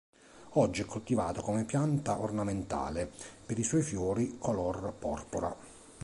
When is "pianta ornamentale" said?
1.63-3.07